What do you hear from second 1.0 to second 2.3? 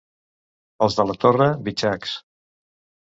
de la Torre, bitxacs.